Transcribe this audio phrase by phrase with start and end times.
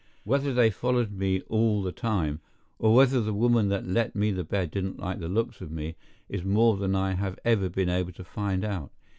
[0.23, 2.39] Whether they followed me all the time,
[2.79, 5.95] or whether the woman that let me the bed didn't like the looks of me,
[6.27, 8.89] is more than I have ever been able to find out.